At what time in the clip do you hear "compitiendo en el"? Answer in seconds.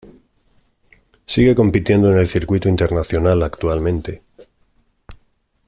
1.53-2.25